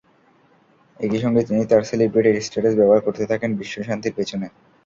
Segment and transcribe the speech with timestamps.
[0.99, 4.47] একই সঙ্গে তিনি তাঁর সেলিব্রিটি স্ট্যাটাস ব্যবহার করতে থাকেন বিশ্বশান্তির পেছনে।